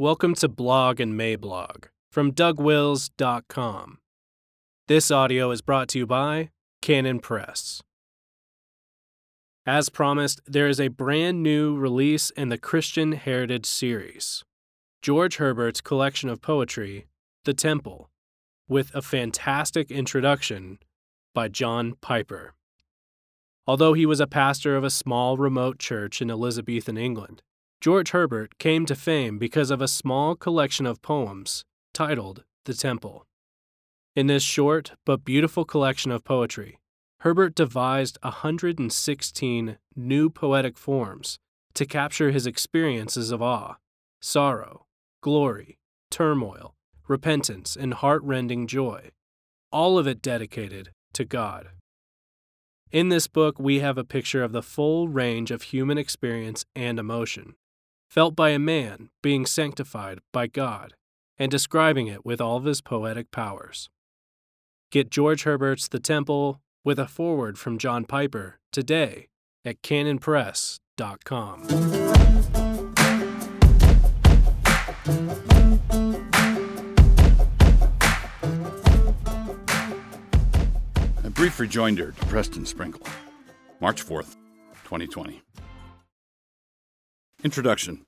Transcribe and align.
Welcome 0.00 0.36
to 0.36 0.48
Blog 0.48 1.00
and 1.00 1.18
Mablog 1.18 1.86
from 2.12 2.30
DougWils.com. 2.30 3.98
This 4.86 5.10
audio 5.10 5.50
is 5.50 5.60
brought 5.60 5.88
to 5.88 5.98
you 5.98 6.06
by 6.06 6.50
Canon 6.80 7.18
Press. 7.18 7.82
As 9.66 9.88
promised, 9.88 10.40
there 10.46 10.68
is 10.68 10.78
a 10.78 10.86
brand 10.86 11.42
new 11.42 11.76
release 11.76 12.30
in 12.30 12.48
the 12.48 12.56
Christian 12.56 13.10
Heritage 13.10 13.66
series 13.66 14.44
George 15.02 15.38
Herbert's 15.38 15.80
collection 15.80 16.28
of 16.28 16.40
poetry, 16.40 17.08
The 17.44 17.52
Temple, 17.52 18.08
with 18.68 18.94
a 18.94 19.02
fantastic 19.02 19.90
introduction 19.90 20.78
by 21.34 21.48
John 21.48 21.94
Piper. 22.00 22.54
Although 23.66 23.94
he 23.94 24.06
was 24.06 24.20
a 24.20 24.28
pastor 24.28 24.76
of 24.76 24.84
a 24.84 24.90
small 24.90 25.36
remote 25.36 25.80
church 25.80 26.22
in 26.22 26.30
Elizabethan 26.30 26.96
England, 26.96 27.42
George 27.80 28.10
Herbert 28.10 28.58
came 28.58 28.86
to 28.86 28.96
fame 28.96 29.38
because 29.38 29.70
of 29.70 29.80
a 29.80 29.86
small 29.86 30.34
collection 30.34 30.84
of 30.84 31.00
poems 31.00 31.64
titled 31.94 32.42
The 32.64 32.74
Temple. 32.74 33.24
In 34.16 34.26
this 34.26 34.42
short 34.42 34.94
but 35.04 35.24
beautiful 35.24 35.64
collection 35.64 36.10
of 36.10 36.24
poetry, 36.24 36.80
Herbert 37.20 37.54
devised 37.54 38.18
116 38.22 39.78
new 39.94 40.28
poetic 40.28 40.76
forms 40.76 41.38
to 41.74 41.86
capture 41.86 42.32
his 42.32 42.48
experiences 42.48 43.30
of 43.30 43.40
awe, 43.40 43.76
sorrow, 44.20 44.86
glory, 45.20 45.78
turmoil, 46.10 46.74
repentance, 47.06 47.76
and 47.76 47.94
heart-rending 47.94 48.66
joy, 48.66 49.12
all 49.70 49.98
of 49.98 50.08
it 50.08 50.20
dedicated 50.20 50.90
to 51.12 51.24
God. 51.24 51.68
In 52.90 53.08
this 53.08 53.28
book, 53.28 53.60
we 53.60 53.78
have 53.78 53.98
a 53.98 54.04
picture 54.04 54.42
of 54.42 54.50
the 54.50 54.62
full 54.62 55.06
range 55.06 55.52
of 55.52 55.62
human 55.62 55.96
experience 55.96 56.64
and 56.74 56.98
emotion, 56.98 57.54
felt 58.08 58.34
by 58.34 58.50
a 58.50 58.58
man 58.58 59.10
being 59.22 59.44
sanctified 59.44 60.18
by 60.32 60.46
God 60.46 60.94
and 61.38 61.50
describing 61.50 62.06
it 62.06 62.24
with 62.24 62.40
all 62.40 62.56
of 62.56 62.64
his 62.64 62.80
poetic 62.80 63.30
powers. 63.30 63.90
Get 64.90 65.10
George 65.10 65.42
Herbert's 65.44 65.88
The 65.88 66.00
Temple 66.00 66.60
with 66.84 66.98
a 66.98 67.06
foreword 67.06 67.58
from 67.58 67.76
John 67.76 68.06
Piper 68.06 68.58
today 68.72 69.28
at 69.64 69.82
canonpress.com. 69.82 71.68
A 81.24 81.30
brief 81.30 81.60
rejoinder 81.60 82.12
to 82.12 82.26
Preston 82.26 82.64
Sprinkle, 82.64 83.06
March 83.80 84.04
4th, 84.04 84.36
2020. 84.84 85.42
Introduction 87.44 88.02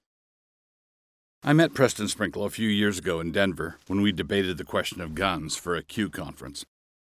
I 1.45 1.53
met 1.53 1.73
Preston 1.73 2.09
Sprinkle 2.09 2.45
a 2.45 2.50
few 2.50 2.69
years 2.69 2.98
ago 2.98 3.20
in 3.20 3.31
Denver 3.31 3.77
when 3.86 4.00
we 4.00 4.11
debated 4.11 4.59
the 4.59 4.64
question 4.64 5.00
of 5.00 5.14
guns 5.14 5.55
for 5.55 5.77
a 5.77 5.84
Q 5.84 6.11
conference. 6.11 6.64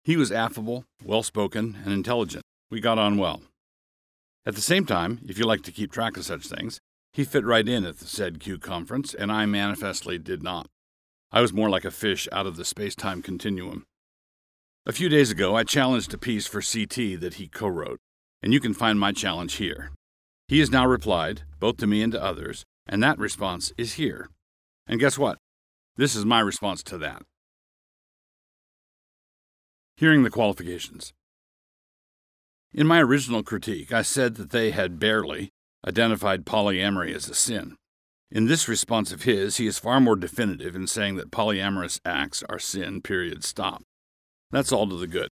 He 0.03 0.16
was 0.16 0.33
affable, 0.33 0.86
well 1.05 1.22
spoken, 1.22 1.78
and 1.84 1.92
intelligent. 1.92 2.42
We 2.69 2.81
got 2.81 2.98
on 2.98 3.16
well. 3.16 3.42
At 4.44 4.56
the 4.56 4.61
same 4.61 4.86
time, 4.86 5.20
if 5.28 5.38
you 5.38 5.44
like 5.44 5.62
to 5.62 5.70
keep 5.70 5.92
track 5.92 6.16
of 6.16 6.25
such 6.25 6.48
things, 6.48 6.81
he 7.12 7.22
fit 7.22 7.44
right 7.44 7.69
in 7.69 7.84
at 7.84 7.98
the 7.98 8.06
said 8.06 8.41
Q 8.41 8.58
conference, 8.58 9.14
and 9.14 9.31
I 9.31 9.47
manifestly 9.47 10.19
did 10.19 10.42
not. 10.42 10.66
I 11.31 11.41
was 11.41 11.53
more 11.53 11.70
like 11.70 11.84
a 11.84 11.92
fish 11.92 12.27
out 12.33 12.44
of 12.44 12.56
the 12.56 12.64
space 12.64 12.97
time 12.97 13.22
continuum. 13.22 13.84
A 14.84 14.92
few 14.92 15.08
days 15.08 15.31
ago, 15.31 15.55
I 15.55 15.62
challenged 15.62 16.12
a 16.12 16.19
piece 16.19 16.48
for 16.48 16.61
CT 16.61 17.20
that 17.20 17.34
he 17.34 17.47
co 17.47 17.69
wrote, 17.69 18.00
and 18.42 18.53
you 18.53 18.58
can 18.58 18.75
find 18.75 18.98
my 18.98 19.12
challenge 19.12 19.55
here. 19.55 19.92
He 20.51 20.59
has 20.59 20.73
now 20.73 20.84
replied, 20.84 21.43
both 21.61 21.77
to 21.77 21.87
me 21.87 22.03
and 22.03 22.12
to 22.12 22.20
others, 22.20 22.65
and 22.84 23.01
that 23.05 23.20
response 23.20 23.73
is 23.79 23.93
here. 23.93 24.31
And 24.84 24.98
guess 24.98 25.17
what? 25.17 25.39
This 25.95 26.17
is 26.17 26.25
my 26.25 26.41
response 26.41 26.83
to 26.83 26.98
that. 26.98 27.23
Hearing 29.97 30.25
the 30.25 30.28
qualifications. 30.28 31.12
In 32.75 32.89
my 32.89 33.00
original 33.00 33.44
critique, 33.44 33.93
I 33.93 34.03
said 34.03 34.34
that 34.34 34.50
they 34.50 34.72
had 34.72 34.99
barely 34.99 35.50
identified 35.87 36.44
polyamory 36.44 37.15
as 37.15 37.28
a 37.28 37.34
sin. 37.34 37.77
In 38.28 38.47
this 38.47 38.66
response 38.66 39.12
of 39.12 39.22
his, 39.22 39.59
he 39.59 39.69
is 39.69 39.78
far 39.78 40.00
more 40.00 40.16
definitive 40.16 40.75
in 40.75 40.89
saying 40.89 41.15
that 41.15 41.31
polyamorous 41.31 42.00
acts 42.05 42.43
are 42.49 42.59
sin, 42.59 43.03
period, 43.03 43.44
stop. 43.44 43.84
That's 44.50 44.72
all 44.72 44.89
to 44.89 44.97
the 44.97 45.06
good. 45.06 45.28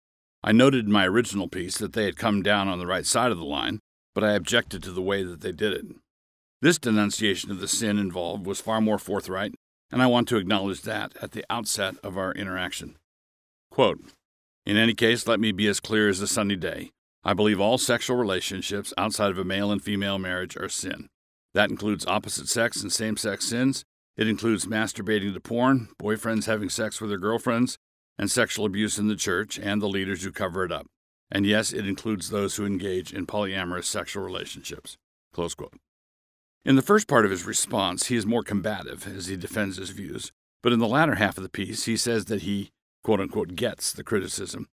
I 0.43 0.51
noted 0.51 0.87
in 0.87 0.93
my 0.93 1.07
original 1.07 1.47
piece 1.47 1.79
that 1.79 1.93
they 1.93 2.05
had 2.05 2.17
come 2.17 2.43
down 2.43 2.67
on 2.67 2.81
the 2.81 2.87
right 2.89 3.07
side 3.07 3.31
of 3.31 3.39
the 3.39 3.45
line, 3.45 3.79
but 4.15 4.25
I 4.25 4.33
objected 4.33 4.83
to 4.83 4.93
the 4.93 5.03
way 5.03 5.23
that 5.23 5.41
they 5.41 5.53
did 5.53 5.73
it. 5.73 5.87
This 6.63 6.79
denunciation 6.79 7.51
of 7.51 7.61
the 7.61 7.69
sin 7.69 7.99
involved 7.99 8.47
was 8.47 8.61
far 8.61 8.81
more 8.81 8.99
forthright, 8.99 9.55
and 9.91 10.03
I 10.03 10.07
want 10.07 10.29
to 10.29 10.37
acknowledge 10.37 10.83
that 10.83 11.13
at 11.21 11.33
the 11.33 11.45
outset 11.51 11.97
of 12.03 12.17
our 12.17 12.33
interaction. 12.33 12.97
Quote, 13.71 14.01
in 14.67 14.77
any 14.77 14.95
case, 14.95 15.27
let 15.27 15.41
me 15.41 15.53
be 15.53 15.67
as 15.69 15.81
clear 15.81 16.09
as 16.09 16.21
the 16.21 16.27
sunny 16.27 16.57
day. 16.57 16.91
I 17.23 17.35
believe 17.35 17.61
all 17.61 17.79
sexual 17.79 18.17
relationships 18.17 18.95
outside 18.97 19.31
of 19.31 19.39
a 19.39 19.45
male 19.45 19.71
and 19.71 19.83
female 19.83 20.19
marriage 20.19 20.57
are 20.57 20.69
sin. 20.69 21.09
That 21.53 21.71
includes 21.71 22.07
opposite 22.07 22.49
sex 22.49 22.83
and 22.83 22.93
same 22.93 23.17
sex 23.17 23.47
sins. 23.47 23.85
It 24.17 24.29
includes 24.29 24.67
masturbating 24.67 25.35
to 25.35 25.41
porn, 25.41 25.89
boyfriends 26.01 26.47
having 26.47 26.69
sex 26.69 27.01
with 27.01 27.11
their 27.11 27.19
girlfriends, 27.19 27.77
and 28.19 28.31
sexual 28.31 28.67
abuse 28.67 28.99
in 28.99 29.09
the 29.09 29.17
church 29.17 29.59
and 29.59 29.83
the 29.83 29.89
leaders 29.89 30.23
who 30.23 30.33
cover 30.33 30.65
it 30.65 30.73
up. 30.73 30.87
And 31.35 31.45
yes, 31.45 31.73
it 31.73 31.89
includes 31.89 32.31
those 32.31 32.55
who 32.55 32.65
engage 32.65 33.13
in 33.13 33.27
polyamorous 33.27 33.87
sexual 33.87 34.23
relationships. 34.23 34.97
Close 35.33 35.53
quote. 35.55 35.75
In 36.65 36.77
the 36.77 36.83
first 36.83 37.09
part 37.09 37.25
of 37.25 37.33
his 37.33 37.45
response, 37.45 38.07
he 38.07 38.15
is 38.15 38.25
more 38.25 38.45
combative 38.45 39.07
as 39.09 39.27
he 39.27 39.37
defends 39.37 39.77
his 39.77 39.91
views, 39.91 40.31
but 40.63 40.73
in 40.73 40.79
the 40.79 40.87
latter 40.87 41.17
half 41.17 41.37
of 41.37 41.43
the 41.43 41.51
piece, 41.51 41.87
he 41.87 41.97
says 41.97 42.27
that 42.27 42.43
he, 42.43 42.71
quote 43.03 43.21
unquote, 43.21 43.57
gets 43.57 43.93
the 43.93 44.05
criticism. 44.05 44.69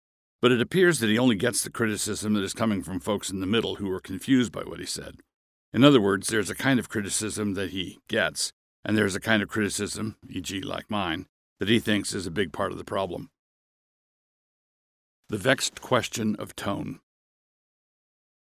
But 0.40 0.50
it 0.50 0.62
appears 0.62 0.98
that 1.00 1.10
he 1.10 1.18
only 1.18 1.36
gets 1.36 1.62
the 1.62 1.70
criticism 1.70 2.32
that 2.32 2.42
is 2.42 2.54
coming 2.54 2.82
from 2.82 3.00
folks 3.00 3.28
in 3.30 3.40
the 3.40 3.46
middle 3.46 3.76
who 3.76 3.90
are 3.92 4.00
confused 4.00 4.50
by 4.50 4.62
what 4.62 4.80
he 4.80 4.86
said. 4.86 5.16
In 5.74 5.84
other 5.84 6.00
words, 6.00 6.28
there's 6.28 6.50
a 6.50 6.54
kind 6.54 6.80
of 6.80 6.88
criticism 6.88 7.52
that 7.54 7.70
he 7.70 7.98
gets, 8.08 8.50
and 8.82 8.96
there's 8.96 9.14
a 9.14 9.20
kind 9.20 9.42
of 9.42 9.50
criticism, 9.50 10.16
e.g., 10.30 10.58
like 10.62 10.90
mine, 10.90 11.26
that 11.60 11.68
he 11.68 11.78
thinks 11.78 12.14
is 12.14 12.26
a 12.26 12.30
big 12.30 12.52
part 12.52 12.72
of 12.72 12.78
the 12.78 12.84
problem. 12.84 13.28
The 15.28 15.38
vexed 15.38 15.80
question 15.80 16.36
of 16.36 16.54
tone. 16.54 17.00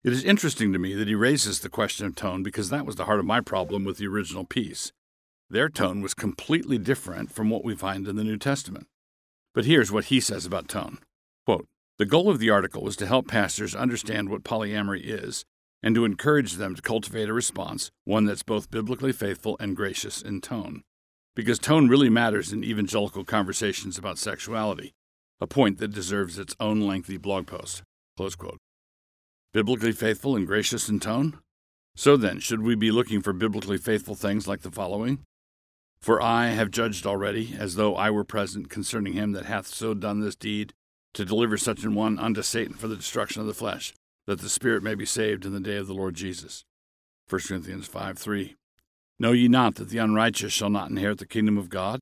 It 0.04 0.14
is 0.14 0.24
interesting 0.24 0.72
to 0.72 0.78
me 0.78 0.94
that 0.94 1.08
he 1.08 1.16
raises 1.16 1.62
the 1.62 1.70
question 1.70 2.06
of 2.06 2.16
tone 2.16 2.44
because 2.44 2.70
that 2.70 2.86
was 2.86 2.96
the 2.96 3.06
heart 3.06 3.18
of 3.18 3.26
my 3.26 3.42
problem 3.42 3.84
with 3.84 3.98
the 3.98 4.06
original 4.06 4.46
piece. 4.46 4.92
Their 5.50 5.68
tone 5.68 6.02
was 6.02 6.14
completely 6.14 6.78
different 6.78 7.32
from 7.32 7.50
what 7.50 7.66
we 7.66 7.74
find 7.74 8.08
in 8.08 8.18
the 8.18 8.24
New 8.24 8.38
Testament. 8.38 8.86
But 9.56 9.66
here's 9.66 9.92
what 9.92 10.06
he 10.06 10.20
says 10.20 10.46
about 10.46 10.68
tone 10.68 11.00
Quote, 11.48 11.66
The 11.98 12.06
goal 12.06 12.30
of 12.30 12.38
the 12.38 12.52
article 12.52 12.84
was 12.84 12.96
to 12.98 13.08
help 13.08 13.28
pastors 13.28 13.74
understand 13.74 14.30
what 14.30 14.44
polyamory 14.44 15.02
is 15.04 15.44
and 15.82 15.96
to 15.96 16.06
encourage 16.06 16.54
them 16.54 16.76
to 16.76 16.84
cultivate 16.84 17.30
a 17.30 17.34
response, 17.34 17.90
one 18.04 18.26
that's 18.26 18.44
both 18.44 18.70
biblically 18.70 19.12
faithful 19.12 19.58
and 19.60 19.76
gracious 19.76 20.22
in 20.22 20.40
tone. 20.40 20.84
Because 21.36 21.58
tone 21.58 21.88
really 21.88 22.10
matters 22.10 22.54
in 22.54 22.64
evangelical 22.64 23.26
conversations 23.26 23.98
about 23.98 24.20
sexuality, 24.20 24.94
a 25.40 25.48
point 25.48 25.78
that 25.80 25.94
deserves 25.94 26.40
its 26.40 26.56
own 26.60 26.82
lengthy 26.82 27.18
blog 27.18 27.48
post. 27.48 27.84
Biblically 29.54 29.92
faithful 29.92 30.36
and 30.36 30.48
gracious 30.48 30.90
in 30.90 31.00
tone? 31.00 31.40
So 31.96 32.18
then, 32.18 32.40
should 32.40 32.62
we 32.62 32.76
be 32.76 32.92
looking 32.92 33.22
for 33.22 33.34
biblically 33.34 33.78
faithful 33.78 34.16
things 34.16 34.48
like 34.48 34.62
the 34.62 34.72
following? 34.72 35.20
For 36.00 36.22
I 36.22 36.48
have 36.48 36.72
judged 36.72 37.06
already, 37.06 37.56
as 37.58 37.76
though 37.76 37.96
I 37.96 38.12
were 38.12 38.24
present, 38.24 38.70
concerning 38.70 39.14
him 39.14 39.32
that 39.32 39.46
hath 39.46 39.68
so 39.68 39.94
done 39.94 40.20
this 40.20 40.36
deed, 40.36 40.74
to 41.14 41.26
deliver 41.26 41.58
such 41.58 41.84
an 41.84 41.96
one 41.96 42.20
unto 42.20 42.42
Satan 42.42 42.76
for 42.76 42.88
the 42.88 42.98
destruction 42.98 43.42
of 43.42 43.48
the 43.48 43.54
flesh, 43.54 43.94
that 44.28 44.42
the 44.42 44.50
spirit 44.50 44.84
may 44.84 44.96
be 44.96 45.06
saved 45.06 45.46
in 45.46 45.54
the 45.54 45.60
day 45.60 45.78
of 45.78 45.88
the 45.88 45.94
Lord 45.94 46.16
Jesus. 46.16 46.66
1 47.30 47.42
Corinthians 47.48 47.88
5 47.88 48.18
3. 48.18 48.56
Know 49.18 49.32
ye 49.32 49.48
not 49.48 49.76
that 49.76 49.90
the 49.90 49.98
unrighteous 49.98 50.52
shall 50.52 50.70
not 50.70 50.90
inherit 50.90 51.20
the 51.20 51.26
kingdom 51.26 51.58
of 51.58 51.70
God? 51.70 52.00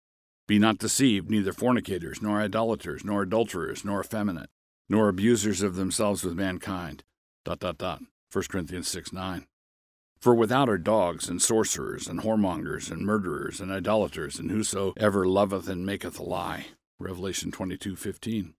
Be 0.47 0.59
not 0.59 0.77
deceived, 0.77 1.29
neither 1.29 1.53
fornicators, 1.53 2.21
nor 2.21 2.41
idolaters, 2.41 3.05
nor 3.05 3.21
adulterers, 3.21 3.85
nor 3.85 4.01
effeminate, 4.01 4.49
nor 4.89 5.07
abusers 5.07 5.61
of 5.61 5.75
themselves 5.75 6.23
with 6.23 6.35
mankind. 6.35 7.03
Dot, 7.45 7.59
dot, 7.59 7.77
dot. 7.77 8.01
1 8.31 8.43
Corinthians 8.49 8.87
6 8.87 9.13
9. 9.13 9.47
For 10.19 10.33
without 10.33 10.69
are 10.69 10.77
dogs, 10.77 11.27
and 11.27 11.41
sorcerers, 11.41 12.07
and 12.07 12.21
whoremongers, 12.21 12.89
and 12.89 13.05
murderers, 13.05 13.59
and 13.59 13.71
idolaters, 13.71 14.39
and 14.39 14.49
whosoever 14.51 15.27
loveth 15.27 15.67
and 15.67 15.85
maketh 15.85 16.17
a 16.17 16.23
lie. 16.23 16.67
Revelation 16.97 17.51
twenty 17.51 17.75
two 17.75 17.97
fifteen. 17.97 18.53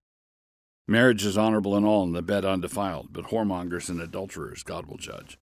Marriage 0.87 1.25
is 1.25 1.39
honorable 1.39 1.75
in 1.77 1.85
all, 1.85 2.03
and 2.03 2.15
the 2.15 2.21
bed 2.21 2.45
undefiled, 2.45 3.09
but 3.13 3.27
whoremongers 3.27 3.89
and 3.89 4.01
adulterers 4.01 4.63
God 4.63 4.85
will 4.85 4.99
judge. 4.99 5.39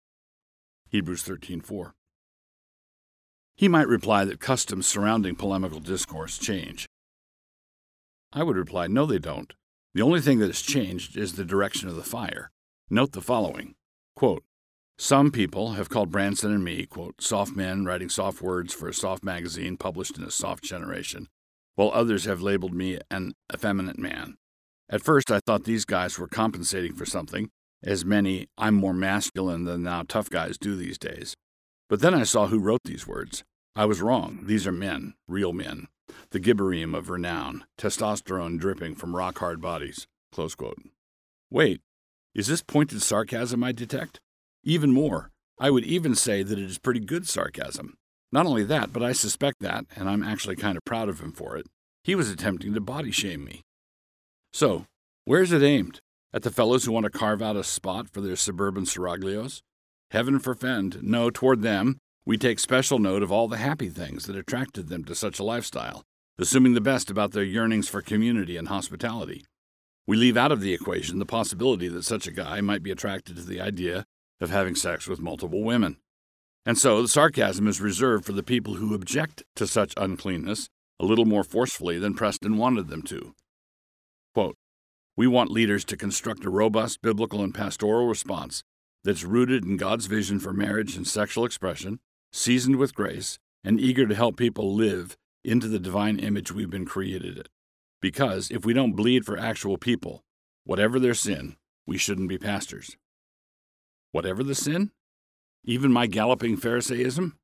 Hebrews 0.91 1.25
thirteen 1.25 1.61
four. 1.61 1.95
He 3.57 3.69
might 3.69 3.89
reply 3.89 4.25
that 4.25 4.41
customs 4.41 4.87
surrounding 4.87 5.37
polemical 5.37 5.81
discourse 5.81 6.39
change. 6.39 6.87
I 8.33 8.43
would 8.43 8.57
reply, 8.57 8.87
no, 8.87 9.07
they 9.07 9.19
don't. 9.19 9.53
The 9.95 10.03
only 10.03 10.21
thing 10.21 10.39
that 10.39 10.47
has 10.47 10.63
changed 10.63 11.17
is 11.17 11.35
the 11.35 11.45
direction 11.45 11.89
of 11.89 11.97
the 11.97 12.03
fire. 12.03 12.51
Note 12.89 13.13
the 13.13 13.21
following 13.21 13.75
quote, 14.17 14.43
Some 14.99 15.31
people 15.31 15.73
have 15.73 15.89
called 15.91 16.11
Branson 16.11 16.53
and 16.53 16.65
me, 16.65 16.87
quote, 16.87 17.21
soft 17.21 17.55
men 17.55 17.85
writing 17.85 18.09
soft 18.09 18.41
words 18.41 18.73
for 18.73 18.89
a 18.89 18.95
soft 18.95 19.23
magazine 19.23 19.77
published 19.77 20.17
in 20.17 20.25
a 20.25 20.31
soft 20.31 20.65
generation, 20.65 21.29
while 21.75 21.91
others 21.93 22.25
have 22.25 22.41
labeled 22.41 22.75
me 22.75 22.99
an 23.11 23.35
effeminate 23.53 23.99
man. 23.99 24.37
At 24.89 25.03
first, 25.03 25.31
I 25.31 25.41
thought 25.41 25.65
these 25.65 25.85
guys 25.85 26.19
were 26.19 26.29
compensating 26.29 26.95
for 26.95 27.07
something, 27.07 27.51
as 27.83 28.05
many 28.05 28.47
I'm 28.57 28.75
more 28.75 28.95
masculine 28.95 29.65
than 29.65 29.83
thou 29.83 30.03
tough 30.03 30.31
guys 30.31 30.59
do 30.59 30.77
these 30.77 30.99
days. 30.99 31.35
But 31.93 32.01
then 32.01 32.15
I 32.15 32.23
saw 32.23 32.47
who 32.47 32.59
wrote 32.59 32.85
these 32.87 33.07
words. 33.07 33.45
I 33.77 33.85
was 33.85 34.01
wrong. 34.01 34.45
These 34.45 34.67
are 34.67 34.73
men, 34.73 35.13
real 35.29 35.53
men, 35.53 35.89
the 36.31 36.41
gibborim 36.41 36.97
of 36.97 37.11
renown, 37.11 37.67
testosterone 37.77 38.59
dripping 38.59 38.95
from 38.95 39.15
rock 39.15 39.41
hard 39.41 39.61
bodies. 39.61 40.07
Wait, 41.51 41.83
is 42.35 42.47
this 42.47 42.63
pointed 42.63 43.03
sarcasm 43.03 43.63
I 43.63 43.73
detect? 43.73 44.21
Even 44.65 44.91
more, 44.91 45.33
I 45.61 45.69
would 45.69 45.85
even 45.85 46.15
say 46.15 46.43
that 46.43 46.59
it 46.59 46.65
is 46.65 46.79
pretty 46.79 47.01
good 47.01 47.29
sarcasm. 47.29 47.99
Not 48.33 48.47
only 48.47 48.65
that, 48.65 48.95
but 48.95 49.03
I 49.03 49.13
suspect 49.13 49.61
that, 49.61 49.85
and 49.95 50.09
I'm 50.09 50.23
actually 50.23 50.57
kind 50.57 50.79
of 50.79 50.87
proud 50.87 51.11
of 51.11 51.21
him 51.21 51.33
for 51.33 51.59
it, 51.59 51.67
he 52.05 52.15
was 52.15 52.31
attempting 52.31 52.73
to 52.73 52.81
body 52.81 53.11
shame 53.11 53.45
me. 53.45 53.61
So, 54.51 54.87
where 55.27 55.43
is 55.43 55.53
it 55.53 55.63
aimed? 55.63 56.01
At 56.33 56.43
the 56.43 56.51
fellows 56.51 56.87
who 56.87 56.93
want 56.93 57.05
to 57.05 57.11
carve 57.11 57.43
out 57.43 57.57
a 57.57 57.63
spot 57.63 58.09
for 58.09 58.23
their 58.23 58.37
suburban 58.37 58.85
seraglios? 58.85 59.61
Heaven 60.13 60.39
forfend, 60.39 61.03
no, 61.03 61.31
toward 61.31 61.63
them, 61.63 61.97
we 62.27 62.37
take 62.37 62.59
special 62.59 62.99
note 62.99 63.23
of 63.23 63.33
all 63.33 63.49
the 63.49 63.57
happy 63.57 63.89
things 63.89 64.27
that 64.27 64.37
attracted 64.37 64.89
them 64.89 65.05
to 65.05 65.15
such 65.15 65.39
a 65.39 65.43
lifestyle, 65.43 66.03
assuming 66.39 66.75
the 66.75 66.83
best 66.83 67.11
about 67.11 67.33
their 67.33 67.43
yearnings 67.43 67.89
for 67.89 68.03
community 68.03 68.59
and 68.59 68.69
hospitality. 68.69 69.47
We 70.07 70.19
leave 70.19 70.37
out 70.37 70.53
of 70.53 70.61
the 70.61 70.75
equation 70.75 71.19
the 71.19 71.25
possibility 71.25 71.89
that 71.89 72.03
such 72.03 72.27
a 72.27 72.31
guy 72.31 72.61
might 72.61 72.83
be 72.83 72.91
attracted 72.91 73.37
to 73.37 73.43
the 73.43 73.63
idea 73.63 74.05
of 74.39 74.51
having 74.51 74.75
sex 74.75 75.07
with 75.07 75.19
multiple 75.19 75.63
women. 75.63 75.97
And 76.67 76.77
so 76.77 77.01
the 77.01 77.09
sarcasm 77.09 77.67
is 77.67 77.81
reserved 77.81 78.27
for 78.27 78.33
the 78.33 78.43
people 78.43 78.75
who 78.75 78.95
object 78.95 79.43
to 79.57 79.67
such 79.67 79.95
uncleanness 79.97 80.69
a 81.01 81.07
little 81.07 81.25
more 81.25 81.43
forcefully 81.43 81.99
than 81.99 82.13
Preston 82.13 82.59
wanted 82.59 82.89
them 82.89 83.01
to. 83.05 83.35
Quote, 84.35 84.57
we 85.17 85.27
want 85.27 85.51
leaders 85.51 85.87
to 85.87 85.97
construct 85.97 86.45
a 86.45 86.51
robust 86.51 87.01
biblical 87.01 87.43
and 87.43 87.55
pastoral 87.55 88.09
response 88.09 88.63
that's 89.05 89.25
rooted 89.25 89.65
in 89.65 89.77
God's 89.77 90.07
vision 90.07 90.39
for 90.39 90.53
marriage 90.53 90.97
and 90.97 91.07
sexual 91.07 91.45
expression, 91.45 92.01
seasoned 92.33 92.77
with 92.77 92.95
grace, 92.95 93.39
and 93.65 93.81
eager 93.81 94.07
to 94.07 94.15
help 94.15 94.37
people 94.37 94.75
live 94.75 95.17
into 95.45 95.69
the 95.69 95.79
divine 95.79 96.19
image 96.19 96.53
we've 96.53 96.71
been 96.71 96.87
created 96.87 97.37
in. 97.39 97.45
Because 98.01 98.51
if 98.51 98.65
we 98.65 98.73
don't 98.73 98.97
bleed 98.97 99.25
for 99.25 99.39
actual 99.39 99.79
people, 99.79 100.23
whatever 100.65 100.99
their 100.99 101.15
sin, 101.15 101.57
we 101.87 101.99
shouldn't 101.99 102.29
be 102.29 102.39
pastors. 102.39 102.97
Whatever 104.11 104.43
the 104.43 104.55
sin? 104.55 104.91
Even 105.65 105.93
my 105.93 106.07
galloping 106.07 106.57
Pharisaism? 106.57 107.37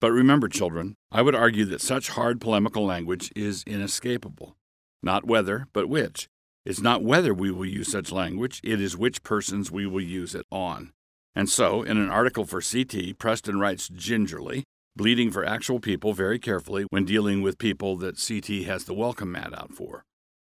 But 0.00 0.12
remember, 0.12 0.48
children, 0.48 0.96
I 1.10 1.22
would 1.22 1.34
argue 1.34 1.64
that 1.66 1.80
such 1.80 2.10
hard 2.10 2.40
polemical 2.40 2.84
language 2.84 3.32
is 3.34 3.64
inescapable. 3.66 4.56
Not 5.02 5.26
whether, 5.26 5.66
but 5.72 5.88
which. 5.88 6.28
It's 6.64 6.80
not 6.80 7.02
whether 7.02 7.34
we 7.34 7.50
will 7.50 7.66
use 7.66 7.90
such 7.90 8.10
language, 8.10 8.60
it 8.64 8.80
is 8.80 8.96
which 8.96 9.22
persons 9.22 9.70
we 9.70 9.86
will 9.86 10.00
use 10.00 10.34
it 10.34 10.46
on. 10.50 10.92
And 11.34 11.50
so, 11.50 11.82
in 11.82 11.98
an 11.98 12.10
article 12.10 12.44
for 12.44 12.60
CT, 12.60 13.18
Preston 13.18 13.58
writes 13.58 13.88
gingerly 13.88 14.64
bleeding 14.96 15.30
for 15.30 15.44
actual 15.44 15.80
people 15.80 16.12
very 16.12 16.38
carefully 16.38 16.84
when 16.90 17.04
dealing 17.04 17.42
with 17.42 17.58
people 17.58 17.96
that 17.96 18.24
CT 18.24 18.64
has 18.66 18.84
the 18.84 18.94
welcome 18.94 19.32
mat 19.32 19.56
out 19.56 19.72
for. 19.72 20.04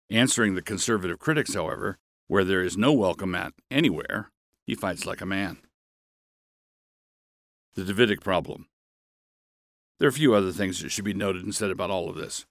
Answering 0.09 0.55
the 0.55 0.61
conservative 0.61 1.19
critics, 1.19 1.53
however, 1.53 1.97
where 2.27 2.43
there 2.43 2.61
is 2.61 2.77
no 2.77 2.91
welcome 2.91 3.31
mat 3.31 3.53
anywhere, 3.71 4.31
he 4.65 4.75
fights 4.75 5.05
like 5.05 5.21
a 5.21 5.25
man. 5.25 5.59
The 7.75 7.83
Davidic 7.83 8.21
problem. 8.21 8.67
There 9.99 10.07
are 10.07 10.09
a 10.09 10.13
few 10.13 10.33
other 10.35 10.51
things 10.51 10.81
that 10.81 10.89
should 10.89 11.05
be 11.05 11.13
noted 11.13 11.43
and 11.43 11.55
said 11.55 11.71
about 11.71 11.89
all 11.89 12.09
of 12.09 12.15
this. 12.15 12.45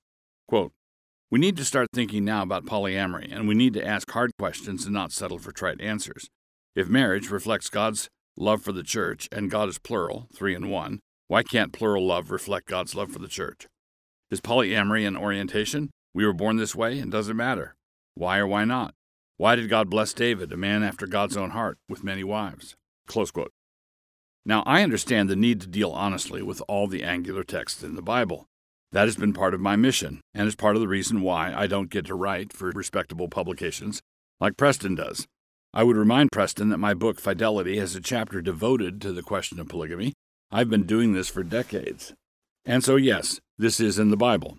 Quote, 0.48 0.72
we 1.32 1.38
need 1.38 1.56
to 1.56 1.64
start 1.64 1.88
thinking 1.94 2.26
now 2.26 2.42
about 2.42 2.66
polyamory, 2.66 3.34
and 3.34 3.48
we 3.48 3.54
need 3.54 3.72
to 3.72 3.82
ask 3.84 4.10
hard 4.10 4.30
questions 4.38 4.84
and 4.84 4.92
not 4.92 5.10
settle 5.10 5.38
for 5.38 5.50
trite 5.50 5.80
answers. 5.80 6.28
If 6.76 6.90
marriage 6.90 7.30
reflects 7.30 7.70
God's 7.70 8.10
love 8.36 8.60
for 8.60 8.72
the 8.72 8.82
church, 8.82 9.30
and 9.32 9.50
God 9.50 9.70
is 9.70 9.78
plural, 9.78 10.28
three 10.34 10.54
in 10.54 10.68
one, 10.68 11.00
why 11.28 11.42
can't 11.42 11.72
plural 11.72 12.06
love 12.06 12.30
reflect 12.30 12.66
God's 12.68 12.94
love 12.94 13.10
for 13.10 13.18
the 13.18 13.28
church? 13.28 13.66
Is 14.30 14.42
polyamory 14.42 15.08
an 15.08 15.16
orientation? 15.16 15.88
We 16.12 16.26
were 16.26 16.34
born 16.34 16.56
this 16.56 16.74
way 16.74 16.98
and 16.98 17.10
doesn't 17.10 17.34
matter. 17.34 17.76
Why 18.14 18.36
or 18.36 18.46
why 18.46 18.66
not? 18.66 18.92
Why 19.38 19.56
did 19.56 19.70
God 19.70 19.88
bless 19.88 20.12
David, 20.12 20.52
a 20.52 20.58
man 20.58 20.82
after 20.82 21.06
God's 21.06 21.38
own 21.38 21.50
heart, 21.52 21.78
with 21.88 22.04
many 22.04 22.22
wives? 22.22 22.74
Now, 24.44 24.64
I 24.66 24.82
understand 24.82 25.30
the 25.30 25.36
need 25.36 25.62
to 25.62 25.66
deal 25.66 25.92
honestly 25.92 26.42
with 26.42 26.60
all 26.68 26.88
the 26.88 27.02
angular 27.02 27.42
texts 27.42 27.82
in 27.82 27.94
the 27.94 28.02
Bible. 28.02 28.48
That 28.92 29.06
has 29.06 29.16
been 29.16 29.32
part 29.32 29.54
of 29.54 29.60
my 29.60 29.74
mission, 29.74 30.20
and 30.34 30.46
is 30.46 30.54
part 30.54 30.76
of 30.76 30.82
the 30.82 30.88
reason 30.88 31.22
why 31.22 31.54
I 31.54 31.66
don't 31.66 31.90
get 31.90 32.06
to 32.06 32.14
write 32.14 32.52
for 32.52 32.70
respectable 32.70 33.28
publications 33.28 34.02
like 34.38 34.56
Preston 34.56 34.94
does. 34.94 35.26
I 35.72 35.82
would 35.82 35.96
remind 35.96 36.30
Preston 36.30 36.68
that 36.68 36.78
my 36.78 36.92
book 36.92 37.18
Fidelity 37.18 37.78
has 37.78 37.94
a 37.94 38.00
chapter 38.00 38.42
devoted 38.42 39.00
to 39.00 39.12
the 39.12 39.22
question 39.22 39.58
of 39.58 39.68
polygamy, 39.68 40.12
I've 40.50 40.68
been 40.68 40.84
doing 40.84 41.14
this 41.14 41.28
for 41.28 41.42
decades. 41.42 42.12
And 42.66 42.84
so, 42.84 42.96
yes, 42.96 43.40
this 43.56 43.80
is 43.80 43.98
in 43.98 44.10
the 44.10 44.16
Bible. 44.18 44.58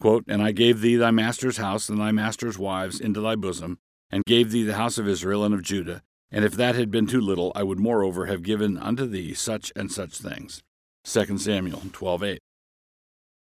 Quote, 0.00 0.24
And 0.26 0.42
I 0.42 0.50
gave 0.50 0.80
thee 0.80 0.96
thy 0.96 1.12
master's 1.12 1.58
house 1.58 1.88
and 1.88 2.00
thy 2.00 2.10
master's 2.10 2.58
wives 2.58 2.98
into 2.98 3.20
thy 3.20 3.36
bosom, 3.36 3.78
and 4.10 4.24
gave 4.24 4.50
thee 4.50 4.64
the 4.64 4.74
house 4.74 4.98
of 4.98 5.06
Israel 5.06 5.44
and 5.44 5.54
of 5.54 5.62
Judah. 5.62 6.02
And 6.32 6.44
if 6.44 6.54
that 6.54 6.74
had 6.74 6.90
been 6.90 7.06
too 7.06 7.20
little, 7.20 7.52
I 7.54 7.62
would 7.62 7.78
moreover 7.78 8.26
have 8.26 8.42
given 8.42 8.76
unto 8.76 9.06
thee 9.06 9.34
such 9.34 9.72
and 9.76 9.92
such 9.92 10.18
things. 10.18 10.62
2 11.04 11.38
Samuel 11.38 11.82
12:8. 11.92 12.38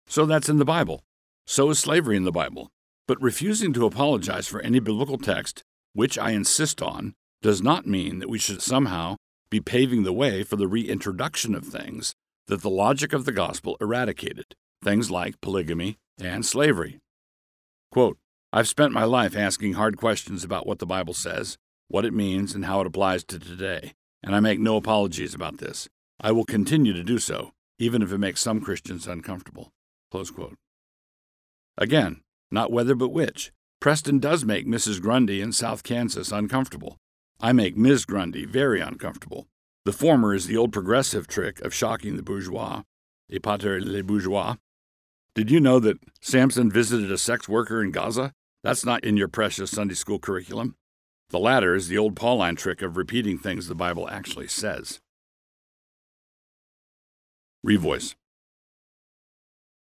So 0.09 0.25
that's 0.25 0.49
in 0.49 0.57
the 0.57 0.65
Bible. 0.65 1.05
So 1.47 1.69
is 1.69 1.79
slavery 1.79 2.17
in 2.17 2.25
the 2.25 2.33
Bible. 2.33 2.71
But 3.07 3.23
refusing 3.23 3.75
to 3.75 3.87
apologize 3.87 4.49
for 4.49 4.61
any 4.61 4.81
biblical 4.81 5.19
text, 5.19 5.63
which 5.93 6.19
I 6.19 6.31
insist 6.31 6.81
on, 6.83 7.15
does 7.43 7.63
not 7.63 7.87
mean 7.87 8.19
that 8.19 8.31
we 8.31 8.39
should 8.39 8.63
somehow 8.63 9.17
be 9.51 9.61
paving 9.61 10.03
the 10.03 10.13
way 10.13 10.43
for 10.43 10.57
the 10.57 10.67
reintroduction 10.67 11.55
of 11.55 11.67
things 11.67 12.15
that 12.47 12.63
the 12.63 12.71
logic 12.71 13.13
of 13.13 13.27
the 13.27 13.33
gospel 13.33 13.77
eradicated, 13.81 14.55
things 14.83 15.11
like 15.11 15.41
polygamy 15.43 15.99
and 16.19 16.45
slavery. 16.45 16.99
Quote, 17.91 18.19
I've 18.51 18.69
spent 18.69 18.93
my 18.93 19.05
life 19.05 19.37
asking 19.37 19.75
hard 19.75 19.99
questions 19.99 20.43
about 20.43 20.67
what 20.67 20.79
the 20.79 20.87
Bible 20.87 21.15
says, 21.15 21.59
what 21.89 22.07
it 22.07 22.15
means, 22.15 22.55
and 22.55 22.65
how 22.65 22.81
it 22.81 22.87
applies 22.87 23.25
to 23.25 23.39
today, 23.39 23.93
and 24.23 24.35
I 24.35 24.41
make 24.41 24.59
no 24.59 24.77
apologies 24.77 25.35
about 25.35 25.59
this. 25.59 25.87
I 26.19 26.33
will 26.33 26.45
continue 26.45 26.95
to 26.95 27.05
do 27.05 27.19
so, 27.19 27.53
even 27.79 28.03
if 28.03 28.11
it 28.11 28.19
makes 28.19 28.41
some 28.41 28.61
Christians 28.61 29.07
uncomfortable. 29.07 29.71
Again, 31.77 32.23
not 32.51 32.73
whether 32.73 32.95
but 32.95 33.11
which. 33.11 33.53
Preston 33.81 34.19
does 34.19 34.45
make 34.45 34.67
Mrs. 34.67 35.01
Grundy 35.01 35.41
in 35.41 35.53
South 35.53 35.83
Kansas 35.85 36.33
uncomfortable. 36.33 36.99
I 37.41 37.53
make 37.53 37.77
Ms. 37.77 38.05
Grundy 38.05 38.45
very 38.45 38.81
uncomfortable. 38.81 39.47
The 39.85 39.93
former 39.93 40.35
is 40.35 40.47
the 40.47 40.57
old 40.57 40.73
progressive 40.73 41.29
trick 41.29 41.61
of 41.61 41.73
shocking 41.73 42.17
the 42.17 42.23
bourgeois, 42.23 42.83
épater 43.33 43.81
les 43.85 44.03
bourgeois. 44.03 44.57
Did 45.35 45.51
you 45.51 45.61
know 45.61 45.79
that 45.79 45.99
Samson 46.21 46.71
visited 46.71 47.13
a 47.13 47.19
sex 47.19 47.49
worker 47.49 47.81
in 47.81 47.93
Gaza? 47.93 48.33
That's 48.65 48.85
not 48.85 49.05
in 49.05 49.17
your 49.17 49.29
precious 49.29 49.71
Sunday 49.71 49.95
school 49.95 50.19
curriculum. 50.19 50.75
The 51.31 51.39
latter 51.39 51.75
is 51.75 51.87
the 51.87 51.99
old 51.99 52.17
Pauline 52.17 52.57
trick 52.57 52.83
of 52.83 52.97
repeating 52.97 53.39
things 53.39 53.69
the 53.69 53.75
Bible 53.75 54.09
actually 54.11 54.49
says. 54.49 54.99
Revoice. 57.65 58.15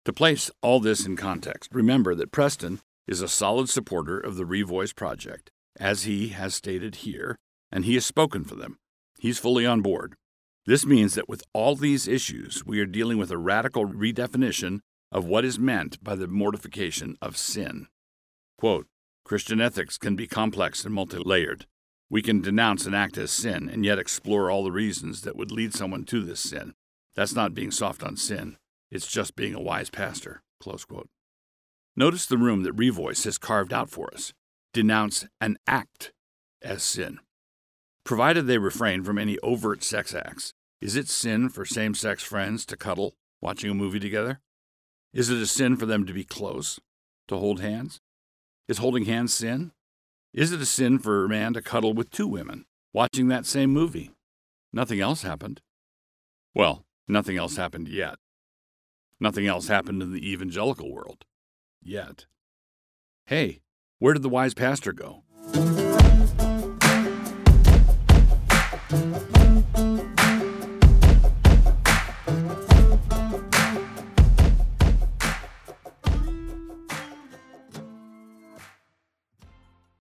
To 0.08 0.14
place 0.14 0.50
all 0.62 0.80
this 0.80 1.06
in 1.06 1.18
context, 1.18 1.70
remember 1.74 2.16
that 2.16 2.32
Preston 2.32 2.80
is 3.08 3.22
a 3.22 3.28
solid 3.28 3.68
supporter 3.68 4.18
of 4.18 4.38
the 4.38 4.46
Revoice 4.46 4.96
project, 4.96 5.52
as 5.78 6.04
he 6.04 6.30
has 6.30 6.56
stated 6.56 7.04
here, 7.04 7.36
and 7.74 7.84
he 7.84 7.96
has 7.96 8.06
spoken 8.06 8.46
for 8.46 8.56
them. 8.56 8.78
He's 9.20 9.38
fully 9.38 9.66
on 9.66 9.82
board. 9.82 10.16
This 10.66 10.86
means 10.86 11.16
that 11.16 11.28
with 11.28 11.44
all 11.52 11.76
these 11.76 12.08
issues, 12.08 12.66
we 12.66 12.80
are 12.80 12.86
dealing 12.86 13.18
with 13.18 13.32
a 13.32 13.38
radical 13.38 13.86
redefinition 13.86 14.80
of 15.12 15.26
what 15.26 15.44
is 15.44 15.60
meant 15.60 16.02
by 16.02 16.16
the 16.16 16.30
mortification 16.30 17.18
of 17.22 17.36
sin. 17.36 17.88
Quote, 18.58 18.88
Christian 19.26 19.60
ethics 19.60 19.98
can 19.98 20.16
be 20.16 20.26
complex 20.26 20.86
and 20.86 20.94
multi 20.94 21.18
layered. 21.18 21.66
We 22.10 22.22
can 22.22 22.40
denounce 22.40 22.86
an 22.86 22.94
act 22.94 23.18
as 23.18 23.32
sin 23.32 23.68
and 23.68 23.84
yet 23.84 24.00
explore 24.00 24.50
all 24.50 24.64
the 24.64 24.72
reasons 24.72 25.24
that 25.24 25.36
would 25.36 25.52
lead 25.52 25.74
someone 25.74 26.06
to 26.06 26.24
this 26.24 26.40
sin. 26.40 26.76
That's 27.14 27.36
not 27.36 27.54
being 27.54 27.72
soft 27.72 28.04
on 28.04 28.16
sin, 28.16 28.56
it's 28.92 29.08
just 29.08 29.36
being 29.36 29.54
a 29.54 29.62
wise 29.62 29.90
pastor. 29.90 30.42
Notice 31.96 32.26
the 32.26 32.38
room 32.38 32.64
that 32.64 32.76
Revoice 32.76 33.26
has 33.26 33.38
carved 33.38 33.74
out 33.74 33.90
for 33.90 34.14
us. 34.14 34.34
Denounce 34.74 35.28
an 35.42 35.58
act 35.68 36.12
as 36.62 36.84
sin 36.84 37.20
provided 38.08 38.48
they 38.48 38.58
refrain 38.58 39.04
from 39.04 39.20
any 39.20 39.38
overt 39.40 39.84
sex 39.84 40.16
acts. 40.16 40.54
Is 40.82 40.96
it 40.96 41.10
sin 41.10 41.50
for 41.50 41.66
same 41.66 41.94
sex 41.94 42.24
friends 42.24 42.66
to 42.68 42.78
cuddle 42.78 43.16
watching 43.42 43.70
a 43.70 43.76
movie 43.76 44.00
together? 44.00 44.40
Is 45.14 45.30
it 45.30 45.42
a 45.42 45.46
sin 45.46 45.76
for 45.76 45.86
them 45.86 46.06
to 46.06 46.14
be 46.14 46.24
close, 46.24 46.80
to 47.28 47.36
hold 47.36 47.60
hands? 47.60 48.00
Is 48.70 48.78
holding 48.78 49.06
hands 49.06 49.34
sin? 49.34 49.72
Is 50.34 50.54
it 50.54 50.62
a 50.62 50.66
sin 50.66 51.00
for 51.00 51.26
a 51.26 51.30
man 51.30 51.54
to 51.54 51.62
cuddle 51.62 51.94
with 51.94 52.10
two 52.10 52.28
women, 52.28 52.66
watching 52.94 53.28
that 53.28 53.46
same 53.46 53.72
movie. 53.72 54.12
Nothing 54.72 55.02
else 55.02 55.24
happened. 55.24 55.60
Well, 56.56 56.84
nothing 57.08 57.38
else 57.38 57.58
happened 57.58 57.90
yet. 57.90 58.16
Nothing 59.20 59.48
else 59.48 59.68
happened 59.68 60.02
in 60.02 60.14
the 60.14 60.32
evangelical 60.32 60.92
world. 60.92 61.26
Yet. 61.82 62.26
Hey, 63.26 63.62
where 64.00 64.14
did 64.14 64.24
the 64.24 64.30
wise 64.30 64.54
pastor 64.54 64.94
go? 64.94 65.24